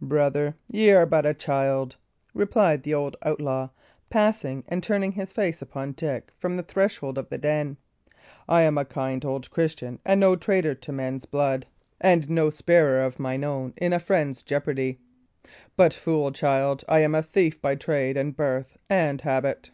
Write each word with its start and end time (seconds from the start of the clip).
"Brother, 0.00 0.56
y' 0.72 0.88
are 0.92 1.04
but 1.04 1.26
a 1.26 1.34
child," 1.34 1.96
replied 2.32 2.84
the 2.84 2.94
old 2.94 3.18
outlaw, 3.22 3.68
pausing 4.08 4.64
and 4.66 4.82
turning 4.82 5.12
his 5.12 5.30
face 5.34 5.60
upon 5.60 5.92
Dick 5.92 6.32
from 6.38 6.56
the 6.56 6.62
threshold 6.62 7.18
of 7.18 7.28
the 7.28 7.36
den. 7.36 7.76
"I 8.48 8.62
am 8.62 8.78
a 8.78 8.86
kind 8.86 9.22
old 9.26 9.50
Christian, 9.50 9.98
and 10.06 10.20
no 10.20 10.36
traitor 10.36 10.74
to 10.76 10.90
men's 10.90 11.26
blood, 11.26 11.66
and 12.00 12.30
no 12.30 12.48
sparer 12.48 13.02
of 13.04 13.18
mine 13.20 13.44
own 13.44 13.74
in 13.76 13.92
a 13.92 14.00
friend's 14.00 14.42
jeopardy. 14.42 15.00
But, 15.76 15.92
fool, 15.92 16.32
child, 16.32 16.82
I 16.88 17.00
am 17.00 17.14
a 17.14 17.22
thief 17.22 17.60
by 17.60 17.74
trade 17.74 18.16
and 18.16 18.34
birth 18.34 18.78
and 18.88 19.20
habit. 19.20 19.70